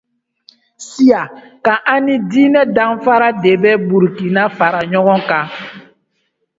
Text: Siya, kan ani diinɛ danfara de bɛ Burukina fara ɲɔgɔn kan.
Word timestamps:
Siya, 0.87 1.21
kan 1.65 1.79
ani 1.93 2.13
diinɛ 2.31 2.61
danfara 2.75 3.29
de 3.41 3.51
bɛ 3.61 3.71
Burukina 3.87 4.43
fara 4.57 4.79
ɲɔgɔn 4.91 5.19
kan. 5.29 5.45